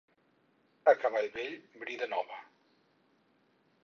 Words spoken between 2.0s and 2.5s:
nova.